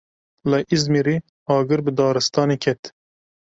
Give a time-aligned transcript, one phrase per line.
[0.51, 1.15] Li Îzmîrê
[1.55, 2.81] agir bi daristanê ket.